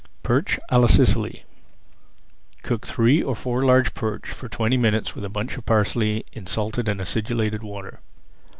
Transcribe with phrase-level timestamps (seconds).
[0.23, 1.43] PERCH À LA SICILY
[2.63, 6.47] Cook three or four large perch for twenty minutes with a bunch of parsley in
[6.47, 7.99] salted and acidulated water.